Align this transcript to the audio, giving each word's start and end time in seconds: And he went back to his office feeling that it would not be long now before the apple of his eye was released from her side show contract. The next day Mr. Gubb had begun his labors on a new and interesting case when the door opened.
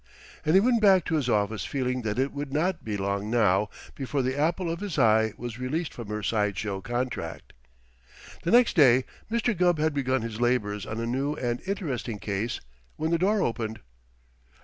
And 0.43 0.55
he 0.55 0.59
went 0.61 0.81
back 0.81 1.05
to 1.05 1.15
his 1.15 1.29
office 1.29 1.63
feeling 1.63 2.01
that 2.01 2.17
it 2.17 2.33
would 2.33 2.51
not 2.51 2.83
be 2.83 2.97
long 2.97 3.29
now 3.29 3.69
before 3.93 4.23
the 4.23 4.35
apple 4.35 4.67
of 4.67 4.79
his 4.79 4.97
eye 4.97 5.33
was 5.37 5.59
released 5.59 5.93
from 5.93 6.07
her 6.07 6.23
side 6.23 6.57
show 6.57 6.81
contract. 6.81 7.53
The 8.41 8.49
next 8.49 8.75
day 8.75 9.05
Mr. 9.31 9.55
Gubb 9.55 9.77
had 9.77 9.93
begun 9.93 10.23
his 10.23 10.41
labors 10.41 10.87
on 10.87 10.99
a 10.99 11.05
new 11.05 11.35
and 11.35 11.61
interesting 11.67 12.17
case 12.17 12.59
when 12.95 13.11
the 13.11 13.19
door 13.19 13.43
opened. 13.43 13.79